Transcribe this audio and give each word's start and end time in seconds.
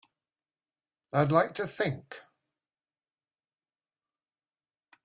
I'd 1.13 1.31
like 1.31 1.53
to 1.53 1.67
think. 1.67 2.21